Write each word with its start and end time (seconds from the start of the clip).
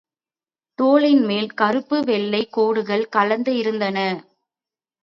தோலின் 0.79 1.25
மேல் 1.25 1.49
கறுப்பு 1.53 1.99
வெள்ளைக் 2.03 2.51
கோடுகள் 2.51 3.09
கலந்து 3.09 3.55
இருந்தன. 3.55 3.97